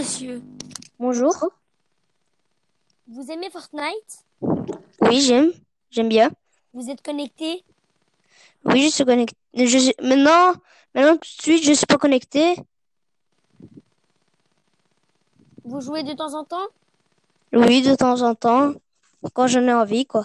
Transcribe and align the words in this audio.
monsieur. 0.00 0.40
Bonjour. 0.98 1.34
Vous 3.06 3.30
aimez 3.30 3.50
Fortnite? 3.50 4.24
Oui, 5.02 5.20
j'aime. 5.20 5.52
J'aime 5.90 6.08
bien. 6.08 6.30
Vous 6.72 6.88
êtes 6.88 7.02
connecté? 7.02 7.62
Oui, 8.64 8.84
je 8.84 8.88
suis 8.88 9.04
connecté. 9.04 9.36
Je 9.54 9.76
suis- 9.78 9.94
Maintenant, 10.00 10.54
maintenant 10.94 11.16
tout 11.16 11.28
de 11.36 11.42
suite, 11.42 11.64
je 11.64 11.74
suis 11.74 11.84
pas 11.84 11.98
connecté. 11.98 12.56
Vous 15.64 15.82
jouez 15.82 16.02
de 16.02 16.14
temps 16.14 16.32
en 16.32 16.44
temps? 16.44 16.68
Oui, 17.52 17.82
de 17.82 17.94
temps 17.94 18.22
en 18.22 18.34
temps, 18.34 18.72
quand 19.34 19.48
j'en 19.48 19.68
ai 19.68 19.74
envie, 19.74 20.06
quoi. 20.06 20.24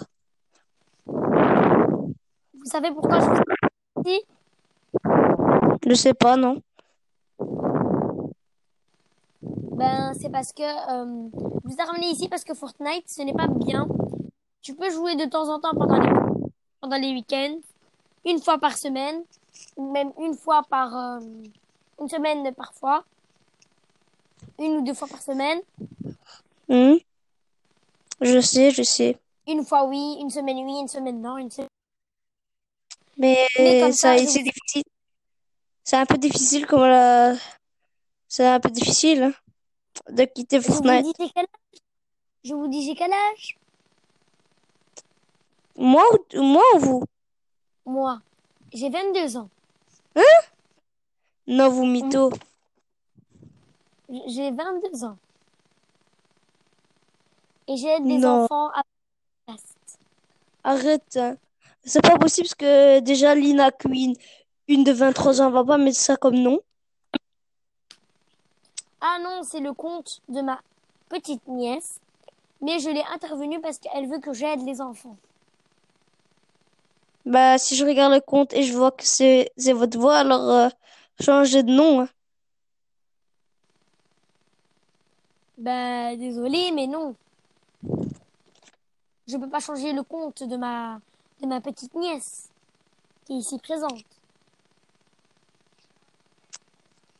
Vous 1.04 2.64
savez 2.64 2.90
pourquoi 2.92 3.20
je 3.20 3.26
vous 3.26 4.08
ai 4.08 4.24
Je 5.86 5.94
sais 5.94 6.14
pas, 6.14 6.38
non. 6.38 6.62
Ben, 9.76 10.14
c'est 10.20 10.30
parce 10.30 10.52
que 10.52 10.62
euh, 10.62 11.28
je 11.64 11.68
vous 11.70 11.76
ai 11.78 11.82
ramené 11.82 12.06
ici 12.06 12.28
parce 12.28 12.44
que 12.44 12.54
Fortnite, 12.54 13.08
ce 13.08 13.22
n'est 13.22 13.34
pas 13.34 13.46
bien. 13.46 13.86
Tu 14.62 14.74
peux 14.74 14.90
jouer 14.90 15.16
de 15.16 15.26
temps 15.26 15.48
en 15.48 15.60
temps 15.60 15.74
pendant 15.74 16.00
les, 16.00 16.10
pendant 16.80 16.96
les 16.96 17.12
week-ends, 17.12 17.58
une 18.24 18.40
fois 18.40 18.58
par 18.58 18.76
semaine, 18.76 19.22
ou 19.76 19.92
même 19.92 20.12
une 20.18 20.34
fois 20.34 20.62
par 20.70 20.96
euh, 20.96 21.20
une 22.00 22.08
semaine 22.08 22.52
parfois, 22.54 23.04
une 24.58 24.78
ou 24.78 24.84
deux 24.84 24.94
fois 24.94 25.08
par 25.08 25.20
semaine, 25.22 25.60
Hmm. 26.68 26.96
Je 28.20 28.40
sais, 28.40 28.72
je 28.72 28.82
sais. 28.82 29.16
une 29.46 29.64
fois 29.64 29.84
oui, 29.84 30.16
une 30.20 30.30
semaine 30.30 30.56
oui, 30.64 30.80
une 30.80 30.88
semaine 30.88 31.20
non, 31.20 31.38
une 31.38 31.50
semaine. 31.50 31.68
Mais 33.18 33.46
Mais 33.58 33.80
comme 33.82 33.92
ça, 33.92 34.18
ça, 34.18 34.26
c'est 34.26 34.42
difficile. 34.42 34.82
C'est 35.84 35.96
un 35.96 36.06
peu 36.06 36.18
difficile 36.18 36.66
comme 36.66 36.80
la... 36.82 37.34
C'est 38.26 38.46
un 38.46 38.58
peu 38.58 38.70
difficile 38.70 39.22
hein, 39.22 39.32
de 40.10 40.24
quitter 40.24 40.60
Je 40.60 40.66
vous 40.68 40.72
Fortnite. 40.74 41.04
dis 41.04 41.12
j'ai 41.18 41.30
quel 41.34 41.44
âge? 41.44 41.80
Je 42.44 42.54
vous 42.54 42.68
dis 42.68 42.84
j'ai 42.84 42.94
quel 42.94 43.12
âge? 43.12 43.58
Moi 45.76 46.04
ou 46.34 46.42
moi 46.42 46.62
ou 46.74 46.78
vous? 46.78 47.02
Moi, 47.84 48.20
j'ai 48.72 48.88
22 48.90 49.36
ans. 49.36 49.48
Non, 51.46 51.68
vous 51.70 51.84
mytho. 51.86 52.30
J'ai 54.26 54.50
22 54.50 55.04
ans. 55.04 55.16
Et 57.68 57.76
j'ai 57.76 58.00
des 58.00 58.18
Non. 58.18 58.44
enfants 58.44 58.68
à. 58.70 58.82
Arrête. 60.64 61.16
hein. 61.16 61.36
C'est 61.84 62.02
pas 62.02 62.18
possible 62.18 62.46
parce 62.48 62.54
que 62.56 62.98
déjà 63.00 63.34
Lina 63.34 63.70
Queen, 63.70 64.14
une 64.66 64.82
de 64.82 64.90
23 64.92 65.40
ans, 65.40 65.50
va 65.50 65.64
pas 65.64 65.78
mettre 65.78 65.98
ça 65.98 66.16
comme 66.16 66.34
nom. 66.36 66.60
Ah 69.00 69.18
non, 69.22 69.42
c'est 69.42 69.60
le 69.60 69.72
compte 69.72 70.20
de 70.28 70.40
ma 70.40 70.60
petite 71.08 71.46
nièce. 71.48 72.00
Mais 72.62 72.78
je 72.78 72.88
l'ai 72.88 73.04
intervenu 73.12 73.60
parce 73.60 73.78
qu'elle 73.78 74.08
veut 74.08 74.18
que 74.18 74.32
j'aide 74.32 74.64
les 74.64 74.80
enfants. 74.80 75.16
Bah, 77.26 77.58
si 77.58 77.76
je 77.76 77.84
regarde 77.84 78.12
le 78.14 78.20
compte 78.20 78.54
et 78.54 78.62
je 78.62 78.72
vois 78.72 78.92
que 78.92 79.04
c'est 79.04 79.50
votre 79.72 79.98
voix, 79.98 80.18
alors 80.18 80.48
euh, 80.50 80.68
changez 81.20 81.62
de 81.62 81.72
nom. 81.72 82.02
hein. 82.02 82.08
Ben, 85.58 86.16
désolé, 86.18 86.70
mais 86.72 86.86
non. 86.86 87.14
Je 89.26 89.36
peux 89.36 89.48
pas 89.48 89.60
changer 89.60 89.92
le 89.92 90.02
compte 90.02 90.42
de 90.44 90.56
ma, 90.56 91.00
de 91.40 91.46
ma 91.46 91.60
petite 91.60 91.94
nièce 91.94 92.48
qui 93.24 93.34
est 93.34 93.36
ici 93.36 93.58
présente. 93.58 94.04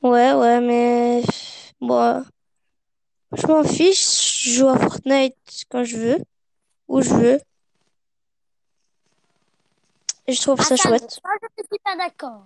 Ouais, 0.03 0.33
ouais, 0.35 0.61
mais 0.61 1.23
bon, 1.81 2.25
je 3.33 3.47
m'en 3.47 3.65
fiche. 3.65 4.45
Je 4.45 4.53
joue 4.53 4.69
à 4.69 4.79
Fortnite 4.79 5.35
quand 5.69 5.85
je 5.85 5.97
veux, 5.97 6.19
où 6.89 7.03
je 7.03 7.15
veux. 7.15 7.41
Et 10.27 10.33
je 10.33 10.41
trouve 10.41 10.61
ça 10.61 10.77
chouette. 10.77 11.21
je 11.23 11.63
ne 11.63 11.67
suis 11.67 11.79
pas 11.79 11.97
d'accord. 11.97 12.45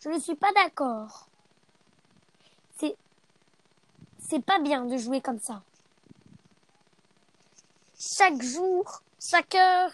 Je 0.00 0.08
ne 0.08 0.18
suis 0.18 0.34
pas 0.34 0.52
d'accord. 0.52 1.28
C'est, 2.78 2.96
c'est 4.18 4.44
pas 4.44 4.60
bien 4.60 4.84
de 4.84 4.96
jouer 4.96 5.20
comme 5.20 5.40
ça. 5.40 5.62
Chaque 7.98 8.40
jour, 8.42 9.02
chaque 9.20 9.54
heure, 9.54 9.90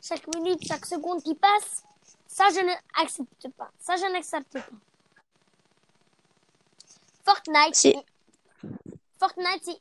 chaque 0.00 0.26
minute, 0.34 0.66
chaque 0.66 0.86
seconde 0.86 1.22
qui 1.22 1.34
passe, 1.34 1.84
ça 2.26 2.44
je 2.50 2.60
ne 2.60 3.02
accepte 3.02 3.48
pas. 3.56 3.70
Ça 3.78 3.96
je 3.96 4.12
n'accepte 4.12 4.52
pas. 4.52 4.76
Fortnite, 7.24 7.96
Fortnite 9.18 9.62
c'est 9.64 9.78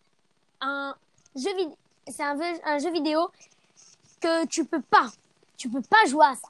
un 0.61 0.95
jeu 1.35 1.55
vidéo, 1.55 1.75
c'est 2.07 2.23
un, 2.23 2.35
jeu- 2.35 2.61
un 2.63 2.77
jeu 2.79 2.91
vidéo 2.91 3.29
que 4.19 4.45
tu 4.45 4.65
peux 4.65 4.81
pas, 4.81 5.07
tu 5.57 5.69
peux 5.69 5.81
pas 5.81 6.05
jouer 6.07 6.25
à 6.25 6.35
ça. 6.35 6.47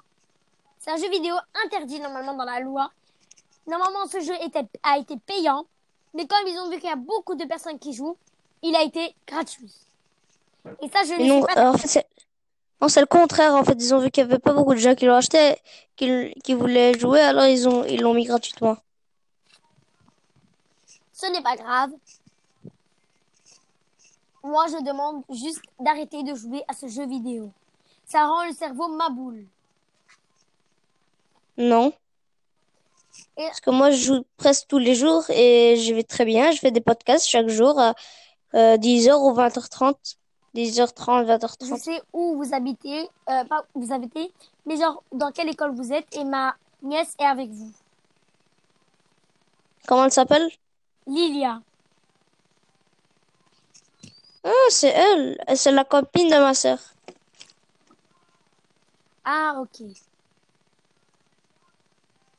C'est 0.79 0.91
un 0.91 0.97
jeu 0.97 1.09
vidéo 1.09 1.35
interdit 1.65 1.99
normalement 1.99 2.33
dans 2.33 2.43
la 2.43 2.59
loi. 2.59 2.91
Normalement, 3.67 4.05
ce 4.07 4.19
jeu 4.19 4.33
était, 4.43 4.65
a 4.83 4.97
été 4.97 5.15
payant, 5.17 5.65
mais 6.13 6.25
comme 6.27 6.45
ils 6.47 6.57
ont 6.59 6.69
vu 6.69 6.79
qu'il 6.79 6.89
y 6.89 6.93
a 6.93 6.95
beaucoup 6.95 7.35
de 7.35 7.45
personnes 7.45 7.79
qui 7.79 7.93
jouent, 7.93 8.17
il 8.63 8.75
a 8.75 8.81
été 8.83 9.15
gratuit. 9.27 9.71
Et 10.81 10.89
ça, 10.89 11.03
je 11.03 11.13
ne 11.13 11.45
pas 11.45 11.53
alors, 11.53 11.75
en 11.75 11.77
fait, 11.77 11.87
c'est 11.87 12.05
non, 12.81 12.87
c'est 12.89 12.99
le 12.99 13.05
contraire. 13.05 13.53
En 13.53 13.63
fait, 13.63 13.73
ils 13.79 13.93
ont 13.93 13.99
vu 13.99 14.09
qu'il 14.09 14.23
y 14.23 14.25
avait 14.25 14.39
pas 14.39 14.53
beaucoup 14.53 14.73
de 14.73 14.79
gens 14.79 14.95
qui 14.95 15.05
l'ont 15.05 15.15
acheté, 15.15 15.55
qui, 15.95 16.33
qui 16.43 16.55
voulaient 16.55 16.97
jouer, 16.97 17.21
alors 17.21 17.45
ils 17.45 17.69
ont 17.69 17.85
ils 17.85 18.01
l'ont 18.01 18.15
mis 18.15 18.25
gratuitement. 18.25 18.77
Ce 21.21 21.27
n'est 21.31 21.41
pas 21.43 21.55
grave. 21.55 21.91
Moi, 24.43 24.65
je 24.67 24.83
demande 24.83 25.23
juste 25.29 25.61
d'arrêter 25.79 26.23
de 26.23 26.33
jouer 26.33 26.63
à 26.67 26.73
ce 26.73 26.87
jeu 26.87 27.05
vidéo. 27.05 27.51
Ça 28.05 28.25
rend 28.25 28.43
le 28.45 28.53
cerveau 28.53 28.87
maboule. 28.87 29.45
Non. 31.57 31.93
Et- 33.37 33.45
Parce 33.45 33.59
que 33.61 33.69
moi, 33.69 33.91
je 33.91 33.97
joue 33.97 34.23
presque 34.37 34.67
tous 34.67 34.79
les 34.79 34.95
jours 34.95 35.29
et 35.29 35.75
je 35.77 35.93
vais 35.93 36.03
très 36.03 36.25
bien. 36.25 36.49
Je 36.51 36.57
fais 36.59 36.71
des 36.71 36.81
podcasts 36.81 37.27
chaque 37.29 37.49
jour 37.49 37.79
à 37.79 37.93
euh, 38.55 38.77
10h 38.77 39.13
ou 39.21 39.31
20h30. 39.35 40.17
10h30, 40.55 41.21
Je 41.21 41.31
20h30. 41.31 41.77
sais 41.77 42.01
où 42.11 42.35
vous 42.43 42.53
habitez, 42.53 43.07
euh, 43.29 43.43
pas 43.45 43.63
où 43.75 43.81
vous 43.85 43.93
habitez, 43.93 44.33
mais 44.65 44.75
genre 44.75 45.01
dans 45.13 45.31
quelle 45.31 45.47
école 45.49 45.73
vous 45.75 45.93
êtes 45.93 46.07
et 46.17 46.23
ma 46.25 46.55
nièce 46.81 47.15
est 47.19 47.25
avec 47.25 47.49
vous. 47.51 47.71
Comment 49.87 50.05
elle 50.05 50.11
s'appelle? 50.11 50.49
Lilia. 51.11 51.61
Ah, 54.43 54.67
c'est 54.69 54.89
elle. 54.89 55.37
C'est 55.55 55.71
la 55.71 55.83
copine 55.83 56.29
de 56.29 56.37
ma 56.37 56.53
sœur. 56.53 56.79
Ah, 59.25 59.55
ok. 59.59 59.81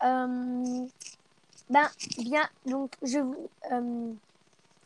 Euh, 0.03 0.87
ben, 1.71 1.89
bien, 2.19 2.49
donc, 2.67 2.93
je 3.03 3.19
vous. 3.19 3.49
euh, 3.71 4.13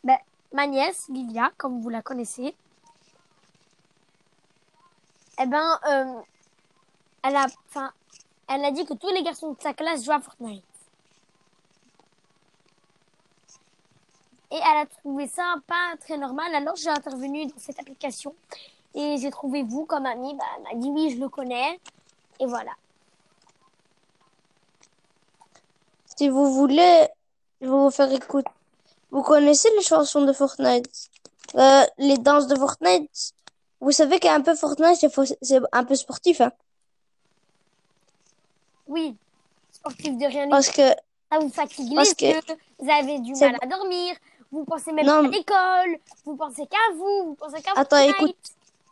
ben, 0.03 0.17
ma 0.53 0.67
nièce, 0.67 1.07
Lilia, 1.09 1.51
comme 1.57 1.81
vous 1.81 1.89
la 1.89 2.01
connaissez, 2.01 2.53
eh 5.39 5.45
ben, 5.45 5.79
euh, 5.89 6.21
elle 7.23 7.35
a, 7.35 7.45
enfin, 7.69 7.91
elle 8.49 8.65
a 8.65 8.71
dit 8.71 8.85
que 8.85 8.93
tous 8.93 9.09
les 9.11 9.23
garçons 9.23 9.53
de 9.53 9.61
sa 9.61 9.73
classe 9.73 10.03
jouent 10.03 10.11
à 10.11 10.19
Fortnite. 10.21 10.66
Et 14.51 14.55
elle 14.55 14.77
a 14.77 14.85
trouvé 14.85 15.27
ça 15.27 15.55
pas 15.67 15.95
très 15.99 16.17
normal, 16.17 16.53
alors 16.55 16.75
j'ai 16.75 16.89
intervenu 16.89 17.45
dans 17.47 17.57
cette 17.57 17.79
application 17.79 18.33
et 18.95 19.17
j'ai 19.17 19.29
trouvé 19.29 19.63
vous 19.63 19.85
comme 19.85 20.05
ami. 20.05 20.35
Bah, 20.35 20.45
elle 20.57 20.63
m'a 20.63 20.81
dit 20.81 20.89
oui, 20.89 21.09
je 21.11 21.19
le 21.19 21.27
connais. 21.29 21.79
Et 22.39 22.45
voilà. 22.45 22.71
Si 26.15 26.29
vous 26.29 26.53
voulez, 26.53 27.07
je 27.61 27.65
vais 27.67 27.71
vous 27.71 27.91
faire 27.91 28.11
écouter. 28.11 28.49
Vous 29.11 29.21
connaissez 29.21 29.69
les 29.75 29.83
chansons 29.83 30.21
de 30.25 30.33
Fortnite? 30.33 31.09
Euh, 31.55 31.83
les 31.97 32.17
danses 32.17 32.47
de 32.47 32.55
Fortnite? 32.55 33.33
Vous 33.79 33.91
savez 33.91 34.19
qu'un 34.19 34.41
peu 34.41 34.55
Fortnite, 34.55 35.05
c'est 35.41 35.59
un 35.71 35.83
peu 35.83 35.95
sportif, 35.95 36.41
hein? 36.41 36.51
Oui, 38.87 39.15
sportif 39.71 40.17
de 40.17 40.25
rien 40.25 40.49
Parce 40.49 40.69
que, 40.71 40.87
Ça 41.31 41.39
vous 41.39 41.49
fatigue 41.49 41.93
parce 41.93 42.13
que- 42.13 42.55
vous 42.79 42.89
avez 42.89 43.19
du 43.19 43.33
mal 43.33 43.57
à 43.61 43.67
dormir, 43.67 44.15
vous 44.51 44.65
pensez 44.65 44.91
même 44.91 45.05
Non, 45.05 45.25
à 45.25 45.27
l'école, 45.27 45.97
vous 46.25 46.35
pensez 46.35 46.65
qu'à 46.67 46.77
vous, 46.95 47.25
vous 47.25 47.35
pensez 47.35 47.61
qu'à 47.61 47.71
Attends, 47.75 47.97
Fortnite. 47.97 48.15
écoute. 48.15 48.35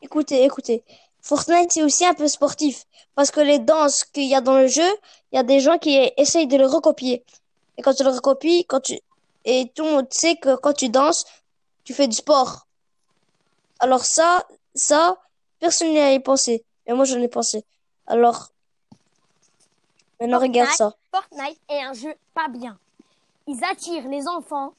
écoutez, 0.02 0.44
écoutez. 0.44 0.84
Fortnite, 1.22 1.72
c'est 1.72 1.84
aussi 1.84 2.06
un 2.06 2.14
peu 2.14 2.28
sportif. 2.28 2.86
Parce 3.16 3.32
que 3.32 3.40
les 3.40 3.60
danses 3.60 4.04
qu'il 4.04 4.26
y 4.26 4.36
a 4.36 4.42
dans 4.42 4.58
le 4.58 4.68
jeu, 4.68 4.88
il 5.32 5.36
y 5.36 5.40
a 5.40 5.44
des 5.44 5.60
gens 5.60 5.78
qui 5.78 5.98
essayent 6.18 6.48
de 6.48 6.58
le 6.58 6.66
recopier. 6.66 7.24
Et 7.78 7.82
quand 7.82 7.94
tu 7.94 8.04
le 8.04 8.10
recopies, 8.10 8.66
quand 8.66 8.82
tu, 8.82 9.00
et 9.46 9.72
tout 9.74 9.84
le 9.84 9.92
monde 9.92 10.08
sait 10.12 10.36
que 10.36 10.56
quand 10.56 10.74
tu 10.74 10.90
danses, 10.90 11.26
tu 11.84 11.94
fais 11.94 12.08
du 12.08 12.16
sport. 12.16 12.68
Alors 13.80 14.06
ça, 14.06 14.46
ça, 14.74 15.18
personne 15.60 15.90
n'y 15.90 16.00
a 16.00 16.20
pensé. 16.20 16.64
Mais 16.88 16.94
moi, 16.94 17.06
j'en 17.06 17.22
ai 17.22 17.28
pensé. 17.28 17.64
Alors, 18.08 18.50
maintenant, 20.20 20.40
regarde 20.40 20.72
ça. 20.72 20.94
Fortnite 21.12 21.60
est 21.70 21.82
un 21.82 21.94
jeu 21.94 22.14
pas 22.34 22.48
bien. 22.50 22.78
Ils 23.48 23.64
attirent 23.64 24.08
les 24.10 24.28
enfants 24.28 24.74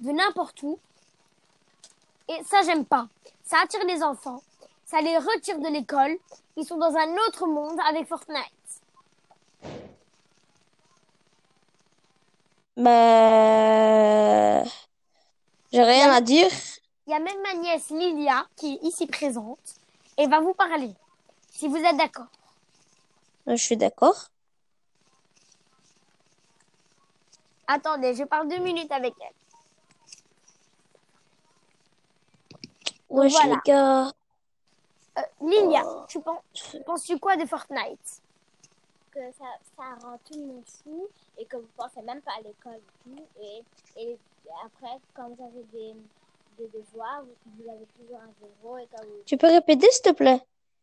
de 0.00 0.10
n'importe 0.12 0.62
où. 0.62 0.78
Et 2.28 2.42
ça, 2.44 2.62
j'aime 2.62 2.84
pas. 2.84 3.08
Ça 3.42 3.58
attire 3.62 3.84
les 3.84 4.02
enfants. 4.02 4.42
Ça 4.84 5.00
les 5.00 5.16
retire 5.16 5.58
de 5.58 5.68
l'école. 5.68 6.16
Ils 6.56 6.64
sont 6.64 6.76
dans 6.76 6.94
un 6.94 7.12
autre 7.26 7.46
monde 7.46 7.78
avec 7.88 8.06
Fortnite. 8.06 8.42
Mais 12.76 14.62
j'ai 15.72 15.82
rien 15.82 16.12
à 16.12 16.20
dire. 16.20 16.50
Il 17.06 17.10
y 17.10 17.14
a 17.14 17.18
même 17.18 17.42
ma 17.42 17.54
nièce 17.54 17.90
Lilia 17.90 18.46
qui 18.54 18.74
est 18.74 18.86
ici 18.86 19.06
présente 19.06 19.58
et 20.16 20.26
va 20.26 20.40
vous 20.40 20.54
parler. 20.54 20.94
Si 21.50 21.66
vous 21.66 21.76
êtes 21.76 21.96
d'accord. 21.96 22.28
Je 23.46 23.56
suis 23.56 23.76
d'accord. 23.76 24.28
Attendez, 27.66 28.14
je 28.14 28.24
parle 28.24 28.48
deux 28.48 28.58
minutes 28.58 28.92
avec 28.92 29.14
elle. 29.20 29.34
Wesh, 33.10 33.32
voilà. 33.32 33.54
les 33.54 33.60
gars. 33.64 34.06
Euh, 35.18 35.22
Lilia, 35.40 35.82
tu 36.08 36.20
penses, 36.20 36.42
penses-tu 36.86 37.18
quoi 37.18 37.36
de 37.36 37.46
Fortnite? 37.46 38.22
Que 39.10 39.32
ça, 39.32 39.46
ça 39.76 39.84
rend 40.06 40.18
tout 40.24 40.38
le 40.38 40.46
monde 40.46 40.64
fou 40.84 41.08
et 41.38 41.44
que 41.46 41.56
vous 41.56 41.68
pensez 41.76 42.02
même 42.02 42.20
pas 42.22 42.32
à 42.38 42.42
l'école 42.42 42.74
et 42.76 43.02
tout. 43.04 43.24
Et, 43.42 43.64
et 44.02 44.18
après, 44.64 44.98
quand 45.14 45.28
vous 45.30 45.44
avez 45.44 45.64
des, 45.72 45.94
des 46.58 46.68
devoirs, 46.78 47.22
vous, 47.22 47.64
vous 47.64 47.70
avez 47.70 47.86
toujours 47.98 48.20
un 48.20 48.30
zéro. 48.40 48.78
Et 48.78 48.86
quand 48.94 49.02
vous 49.04 49.22
Tu 49.26 49.36
peux 49.36 49.48
répéter, 49.48 49.90
s'il 49.90 50.02
te 50.02 50.12
plaît? 50.12 50.40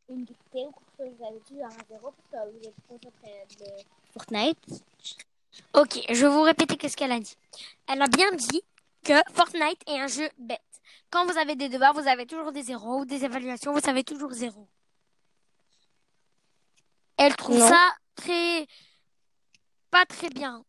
une 0.07 0.24
dictée 0.24 0.66
ou 0.68 0.72
quelque 0.72 0.98
chose, 0.98 1.16
vous 1.18 1.25
avez 1.25 1.39
toujours 1.39 1.66
un 1.66 1.83
zéro 1.89 2.13
parce 2.31 2.45
que 2.45 2.51
vous 2.51 2.68
êtes 2.68 2.75
concentré 2.88 3.48
de 3.60 3.66
Fortnite. 4.13 4.83
Ok, 5.74 6.00
je 6.10 6.25
vais 6.25 6.31
vous 6.31 6.42
répéter 6.44 6.77
qu'est-ce 6.77 6.95
qu'elle 6.98 7.12
a 7.12 7.19
dit. 7.19 7.36
Elle 7.88 8.01
a 8.01 8.07
bien 8.07 8.31
dit 8.33 8.62
que 9.04 9.13
Fortnite 9.33 9.81
est 9.88 10.00
un 10.00 10.07
jeu 10.07 10.30
bête. 10.38 10.60
Quand 11.16 11.26
vous 11.26 11.38
avez 11.38 11.56
des 11.56 11.70
devoirs, 11.70 11.94
vous 11.94 12.10
avez 12.10 12.26
toujours 12.26 12.52
des 12.52 12.64
zéros 12.64 13.00
ou 13.00 13.06
des 13.06 13.24
évaluations, 13.24 13.72
vous 13.72 13.90
avez 13.90 14.04
toujours 14.04 14.34
zéro. 14.34 14.68
Elle 17.16 17.34
trouve 17.38 17.58
Non. 17.58 17.70
ça 17.70 17.88
très 18.16 18.68
pas 19.90 20.06
très 20.06 20.28
bien. 20.28 20.66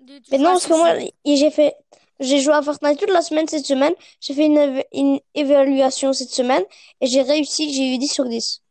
de 0.00 0.22
Mais 0.30 0.38
non, 0.38 0.52
parce 0.52 0.62
ce 0.62 0.68
que 0.68 0.72
moi, 0.72 1.10
j'ai 1.26 1.50
fait, 1.50 1.76
j'ai 2.18 2.40
joué 2.40 2.54
à 2.54 2.62
Fortnite 2.62 2.98
toute 2.98 3.10
la 3.10 3.20
semaine 3.20 3.46
cette 3.46 3.66
semaine. 3.66 3.92
J'ai 4.22 4.32
fait 4.32 4.46
une 4.46 5.20
évaluation 5.34 6.14
cette 6.14 6.30
semaine 6.30 6.64
et 7.02 7.06
j'ai 7.06 7.20
réussi, 7.20 7.70
j'ai 7.74 7.94
eu 7.94 7.98
10 7.98 8.08
sur 8.08 8.24
10. 8.24 8.62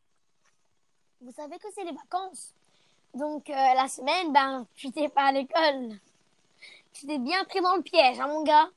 Vous 1.22 1.32
savez 1.32 1.60
que 1.60 1.68
c'est 1.76 1.84
les 1.84 1.92
vacances. 1.92 2.56
Donc 3.14 3.52
euh, 3.52 3.54
la 3.54 3.88
semaine, 3.88 4.34
ben 4.34 4.66
tu 4.74 4.92
t'es 4.92 5.10
pas 5.10 5.26
à 5.26 5.32
l'école. 5.32 6.00
Tu 6.92 7.06
t'es 7.06 7.20
bien 7.20 7.44
pris 7.44 7.62
dans 7.62 7.76
le 7.76 7.84
piège, 7.84 8.20
hein 8.20 8.30
mon 8.30 8.42
gars. 8.42 8.72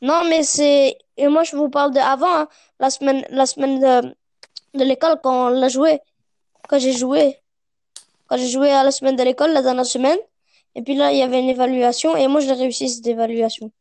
Non, 0.00 0.24
mais 0.28 0.42
c'est, 0.44 0.96
et 1.16 1.28
moi, 1.28 1.42
je 1.42 1.56
vous 1.56 1.68
parle 1.68 1.92
de 1.92 1.98
avant, 1.98 2.32
hein, 2.32 2.48
la 2.78 2.90
semaine, 2.90 3.24
la 3.30 3.46
semaine 3.46 3.80
de, 3.80 4.14
de 4.78 4.84
l'école 4.84 5.18
quand 5.22 5.46
on 5.46 5.48
l'a 5.48 5.68
joué, 5.68 6.00
quand 6.68 6.78
j'ai 6.78 6.92
joué, 6.92 7.38
quand 8.28 8.36
j'ai 8.36 8.48
joué 8.48 8.70
à 8.70 8.84
la 8.84 8.92
semaine 8.92 9.16
de 9.16 9.22
l'école, 9.22 9.52
la 9.52 9.62
dernière 9.62 9.86
semaine. 9.86 10.18
Et 10.74 10.82
puis 10.82 10.94
là, 10.94 11.10
il 11.12 11.18
y 11.18 11.22
avait 11.22 11.40
une 11.40 11.48
évaluation 11.48 12.16
et 12.16 12.28
moi, 12.28 12.40
je 12.40 12.46
l'ai 12.46 12.52
réussi 12.52 12.88
cette 12.88 13.06
évaluation. 13.06 13.72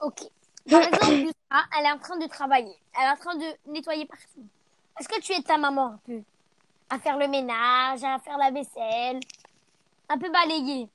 Ok. 0.00 0.22
Par 0.68 0.82
elle 1.78 1.86
est 1.86 1.92
en 1.92 1.98
train 1.98 2.18
de 2.18 2.26
travailler. 2.26 2.76
Elle 2.98 3.06
est 3.06 3.10
en 3.10 3.16
train 3.16 3.36
de 3.36 3.46
nettoyer 3.72 4.04
partout. 4.06 4.46
Est-ce 4.98 5.08
que 5.08 5.20
tu 5.20 5.32
es 5.32 5.42
ta 5.42 5.56
maman 5.56 5.86
un 5.86 6.00
peu? 6.04 6.20
À 6.90 6.98
faire 6.98 7.16
le 7.16 7.28
ménage, 7.28 8.04
à 8.04 8.18
faire 8.18 8.36
la 8.36 8.50
vaisselle, 8.50 9.20
un 10.08 10.18
peu 10.18 10.30
balayer. 10.30 10.88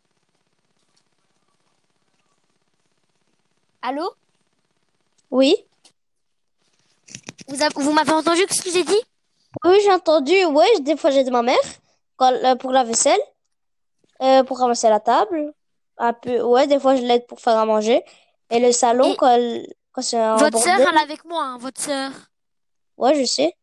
Allô? 3.81 4.13
Oui? 5.31 5.55
Vous, 7.47 7.55
vous 7.75 7.91
m'avez 7.93 8.11
entendu 8.11 8.41
ce 8.49 8.61
que 8.61 8.71
j'ai 8.71 8.83
dit? 8.83 9.01
Oui, 9.63 9.77
j'ai 9.83 9.91
entendu. 9.91 10.45
Ouais, 10.45 10.79
des 10.81 10.97
fois 10.97 11.11
j'aide 11.11 11.31
ma 11.31 11.41
mère 11.41 11.57
quand, 12.15 12.31
euh, 12.33 12.55
pour 12.55 12.71
la 12.71 12.83
vaisselle, 12.83 13.19
euh, 14.21 14.43
pour 14.43 14.59
ramasser 14.59 14.89
la 14.89 14.99
table. 14.99 15.53
Un 15.97 16.13
peu, 16.13 16.41
ouais, 16.41 16.67
des 16.67 16.79
fois 16.79 16.95
je 16.95 17.01
l'aide 17.01 17.25
pour 17.27 17.39
faire 17.39 17.57
à 17.57 17.65
manger. 17.65 18.03
Et 18.49 18.59
le 18.59 18.71
salon 18.71 19.13
Et 19.13 19.15
quand, 19.17 19.27
elle- 19.29 19.73
quand 19.91 20.01
c'est 20.01 20.17
un 20.17 20.35
Votre 20.35 20.59
sœur, 20.59 20.77
bordel. 20.77 20.87
elle 20.89 20.97
est 20.99 21.03
avec 21.03 21.25
moi, 21.25 21.43
hein, 21.43 21.57
votre 21.57 21.81
sœur. 21.81 22.11
Ouais, 22.97 23.15
je 23.19 23.25
sais. 23.25 23.53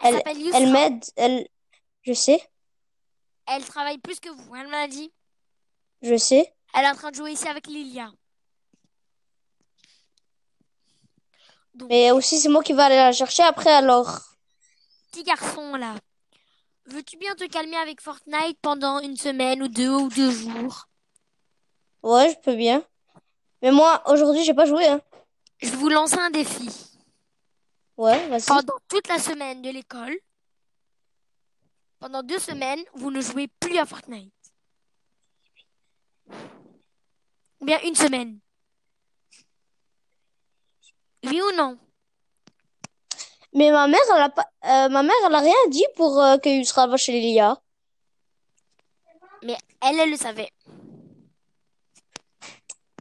Elle 0.00 0.22
Elle, 0.26 0.50
elle 0.54 0.72
m'aide. 0.72 1.04
Elle, 1.16 1.48
je 2.02 2.12
sais, 2.12 2.42
Elle 3.46 3.64
travaille 3.64 3.98
plus 3.98 4.20
que 4.20 4.28
vous, 4.30 4.54
elle 4.56 4.68
m'a 4.68 4.88
dit. 4.88 5.12
je 6.02 6.16
sais. 6.16 6.52
Elle 6.74 6.84
est 6.84 6.90
en 6.90 6.94
train 6.94 7.10
de 7.10 7.16
jouer 7.16 7.32
ici 7.32 7.46
avec 7.48 7.66
Lilia. 7.66 8.10
Donc, 11.74 11.88
Mais 11.90 12.10
aussi 12.12 12.38
c'est 12.38 12.48
moi 12.48 12.62
qui 12.62 12.72
vais 12.72 12.82
aller 12.82 12.96
la 12.96 13.12
chercher 13.12 13.42
après 13.42 13.72
alors. 13.72 14.20
petit 15.10 15.24
garçon 15.24 15.74
là, 15.76 15.94
veux-tu 16.86 17.16
bien 17.16 17.34
te 17.34 17.44
calmer 17.44 17.76
avec 17.76 18.00
Fortnite 18.00 18.58
pendant 18.62 19.00
une 19.00 19.16
semaine 19.16 19.62
ou 19.62 19.68
deux 19.68 19.90
ou 19.90 20.08
deux 20.08 20.30
jours? 20.30 20.86
Ouais, 22.02 22.30
je 22.30 22.38
peux 22.40 22.54
bien. 22.54 22.82
Mais 23.62 23.72
moi 23.72 24.02
aujourd'hui 24.06 24.44
j'ai 24.44 24.54
pas 24.54 24.66
joué 24.66 24.86
hein. 24.86 25.00
Je 25.58 25.70
vous 25.70 25.88
lancer 25.88 26.18
un 26.18 26.30
défi. 26.30 26.68
Ouais, 27.96 28.28
vas-y. 28.28 28.46
Pendant 28.46 28.78
toute 28.88 29.08
la 29.08 29.18
semaine 29.18 29.62
de 29.62 29.70
l'école, 29.70 30.16
pendant 32.00 32.22
deux 32.22 32.38
semaines, 32.38 32.82
vous 32.94 33.10
ne 33.10 33.20
jouez 33.20 33.48
plus 33.60 33.78
à 33.78 33.86
Fortnite. 33.86 34.32
Ou 37.60 37.64
bien 37.64 37.78
une 37.84 37.94
semaine. 37.94 38.40
Oui 41.24 41.40
ou 41.40 41.56
non? 41.56 41.78
Mais 43.52 43.70
ma 43.70 43.86
mère 43.86 44.00
elle 44.14 44.22
a 44.22 44.28
pas, 44.30 44.46
euh, 44.64 44.88
ma 44.88 45.02
mère 45.02 45.14
elle 45.26 45.34
a 45.34 45.40
rien 45.40 45.68
dit 45.68 45.86
pour 45.96 46.20
euh, 46.20 46.38
que 46.38 46.48
Yusra 46.48 46.86
va 46.86 46.96
chez 46.96 47.12
Lilia. 47.12 47.60
Mais 49.42 49.56
elle, 49.82 50.00
elle 50.00 50.10
le 50.10 50.16
savait. 50.16 50.50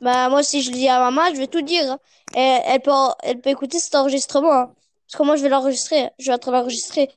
Bah 0.02 0.30
moi 0.30 0.44
si 0.44 0.62
je 0.62 0.70
le 0.72 0.78
dis 0.78 0.88
à 0.90 1.00
maman, 1.00 1.34
je 1.34 1.40
vais 1.40 1.48
tout 1.48 1.62
dire. 1.62 1.92
hein. 1.92 2.00
Et 2.36 2.60
elle 2.66 2.82
peut, 2.82 2.92
elle 3.24 3.42
peut 3.42 3.50
écouter 3.50 3.80
cet 3.80 3.96
enregistrement. 3.96 4.52
hein. 4.54 4.74
Parce 5.08 5.18
que 5.18 5.24
moi 5.24 5.36
je 5.36 5.44
vais 5.44 5.50
l'enregistrer. 5.50 6.12
Je 6.20 6.28
vais 6.30 6.36
être 6.36 6.52
l'enregistrer. 6.52 7.10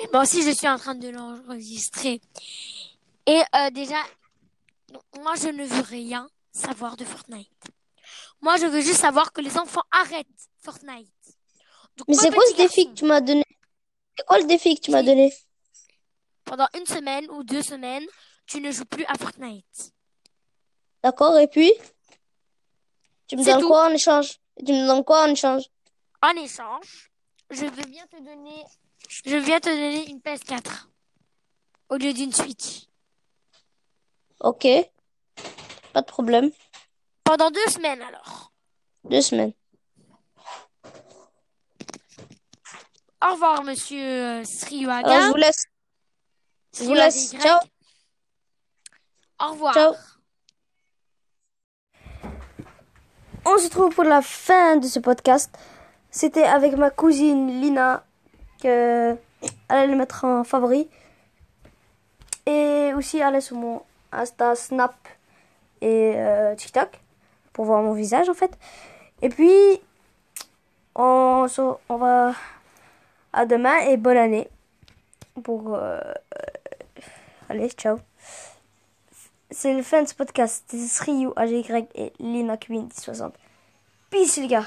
Mais 0.00 0.08
moi 0.12 0.22
aussi, 0.22 0.42
je 0.42 0.50
suis 0.50 0.68
en 0.68 0.78
train 0.78 0.94
de 0.94 1.08
l'enregistrer. 1.08 2.20
Et 3.26 3.42
euh, 3.54 3.70
déjà, 3.70 3.96
moi, 5.22 5.34
je 5.36 5.48
ne 5.48 5.64
veux 5.64 5.82
rien 5.82 6.28
savoir 6.52 6.96
de 6.96 7.04
Fortnite. 7.04 7.64
Moi, 8.40 8.56
je 8.56 8.66
veux 8.66 8.80
juste 8.80 9.00
savoir 9.00 9.32
que 9.32 9.40
les 9.40 9.56
enfants 9.58 9.82
arrêtent 9.90 10.26
Fortnite. 10.62 11.08
Donc, 11.96 12.08
Mais 12.08 12.14
c'est 12.14 12.30
quoi 12.32 12.44
ce 12.46 12.56
défi 12.56 12.84
garçon, 12.84 12.90
que 12.90 12.98
tu 12.98 13.04
m'as 13.06 13.20
donné? 13.20 13.44
C'est 14.16 14.26
quoi 14.26 14.38
le 14.38 14.44
défi 14.44 14.74
que 14.76 14.80
tu 14.80 14.90
m'as 14.90 15.02
donné? 15.02 15.32
pendant 16.46 16.68
une 16.78 16.86
semaine 16.86 17.28
ou 17.30 17.42
deux 17.42 17.62
semaines, 17.62 18.06
tu 18.46 18.60
ne 18.60 18.70
joues 18.70 18.86
plus 18.86 19.04
à 19.06 19.14
Fortnite. 19.18 19.92
D'accord, 21.02 21.36
et 21.38 21.48
puis? 21.48 21.72
Tu 23.26 23.36
me 23.36 23.44
donnes 23.44 23.60
tout. 23.60 23.68
quoi 23.68 23.88
en 23.88 23.90
échange? 23.90 24.38
Tu 24.64 24.72
me 24.72 24.86
donnes 24.86 25.04
quoi 25.04 25.24
en 25.24 25.30
échange? 25.30 25.64
En 26.22 26.30
échange, 26.36 27.10
je 27.50 27.64
veux 27.66 27.84
bien 27.86 28.06
te 28.06 28.16
donner, 28.16 28.64
je 29.24 29.36
viens 29.36 29.60
te 29.60 29.68
donner 29.68 30.08
une 30.08 30.20
PS4 30.20 30.86
au 31.90 31.96
lieu 31.96 32.12
d'une 32.12 32.32
Switch. 32.32 32.86
Ok. 34.40 34.66
Pas 35.92 36.00
de 36.00 36.06
problème. 36.06 36.50
Pendant 37.26 37.50
deux 37.50 37.68
semaines, 37.68 38.00
alors. 38.02 38.52
Deux 39.02 39.20
semaines. 39.20 39.52
Au 43.20 43.32
revoir, 43.32 43.64
monsieur 43.64 44.00
euh, 44.00 44.32
Alors, 44.34 44.44
je 44.44 44.56
Sriwaga. 44.58 45.28
vous 45.30 45.34
laisse. 45.34 45.64
Je 46.78 46.84
vous 46.84 46.94
laisse. 46.94 47.34
Ciao. 47.36 47.58
Au 49.40 49.50
revoir. 49.50 49.74
Ciao. 49.74 49.94
On 53.44 53.58
se 53.58 53.68
trouve 53.70 53.92
pour 53.92 54.04
la 54.04 54.22
fin 54.22 54.76
de 54.76 54.86
ce 54.86 55.00
podcast. 55.00 55.52
C'était 56.12 56.44
avec 56.44 56.76
ma 56.76 56.90
cousine 56.90 57.60
Lina 57.60 58.04
que 58.62 59.16
elle 59.40 59.48
allait 59.68 59.86
le 59.88 59.96
mettre 59.96 60.24
en 60.24 60.44
favori. 60.44 60.88
Et 62.46 62.92
aussi 62.94 63.20
aller 63.20 63.40
sur 63.40 63.56
mon 63.56 63.82
Insta, 64.12 64.54
Snap 64.54 64.94
et 65.80 66.12
euh, 66.14 66.54
TikTok 66.54 67.00
pour 67.56 67.64
voir 67.64 67.82
mon 67.82 67.94
visage 67.94 68.28
en 68.28 68.34
fait. 68.34 68.56
Et 69.22 69.30
puis 69.30 69.80
on, 70.94 71.46
on 71.88 71.96
va 71.96 72.34
à 73.32 73.46
demain 73.46 73.78
et 73.88 73.96
bonne 73.96 74.18
année. 74.18 74.48
Pour 75.42 75.74
euh, 75.74 75.98
allez, 77.48 77.70
ciao. 77.70 77.98
C'est 79.50 79.72
le 79.72 79.82
fin 79.82 80.02
de 80.02 80.08
ce 80.08 80.14
podcast. 80.14 80.64
C'était 80.68 80.86
Sriou, 80.86 81.32
AGY 81.34 81.64
et 81.94 82.12
Lina 82.20 82.58
Queen 82.58 82.82
1060. 82.82 83.34
Peace 84.10 84.36
les 84.36 84.48
gars. 84.48 84.66